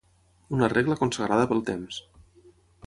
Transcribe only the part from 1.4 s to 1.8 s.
pel